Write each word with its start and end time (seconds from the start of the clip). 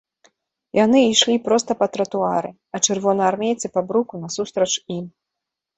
Яны 0.77 0.99
ішлі 1.07 1.35
проста 1.47 1.71
па 1.81 1.87
тратуары, 1.97 2.51
а 2.75 2.83
чырвонаармейцы 2.87 3.65
па 3.79 3.89
бруку 3.93 4.13
насустрач 4.27 4.73
ім. 4.99 5.05